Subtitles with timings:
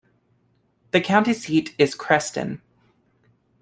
[0.93, 2.63] The county seat is Creston.